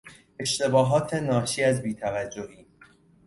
اشتباهات 0.39 1.13
ناشی 1.13 1.63
از 1.63 1.81
بی 1.83 1.93
توجهی 1.93 2.65